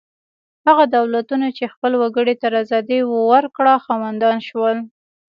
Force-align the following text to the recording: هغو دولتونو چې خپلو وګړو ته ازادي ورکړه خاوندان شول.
هغو 0.65 0.83
دولتونو 0.97 1.47
چې 1.57 1.71
خپلو 1.73 1.95
وګړو 2.03 2.33
ته 2.41 2.47
ازادي 2.63 2.99
ورکړه 3.31 3.73
خاوندان 3.85 4.37
شول. 4.47 4.77